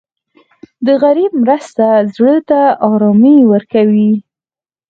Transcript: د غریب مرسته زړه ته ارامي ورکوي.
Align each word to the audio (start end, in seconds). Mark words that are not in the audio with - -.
د 0.85 0.87
غریب 1.03 1.31
مرسته 1.43 1.85
زړه 2.15 2.35
ته 2.49 2.61
ارامي 2.89 3.37
ورکوي. 3.51 4.13